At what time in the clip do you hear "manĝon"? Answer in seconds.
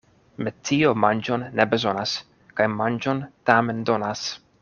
1.01-1.43, 2.79-3.23